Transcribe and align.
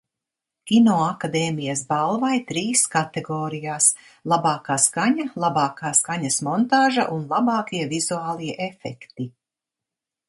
"Kinoakadēmijas 0.69 1.83
balvai 1.91 2.39
trīs 2.51 2.81
kategorijās: 2.95 3.89
"Labākā 4.33 4.79
skaņa", 4.87 5.27
"Labākā 5.45 5.93
skaņas 6.01 6.39
montāža" 6.49 7.09
un 7.19 7.29
"Labākie 7.35 7.87
vizuālie 7.97 8.59
efekti"." 8.71 9.33